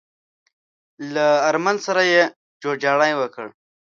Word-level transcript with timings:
له 1.13 1.25
آرمل 1.49 1.77
سره 1.87 2.01
يې 2.13 2.23
جوړجاړی 2.61 3.11
وکړ. 3.15 3.47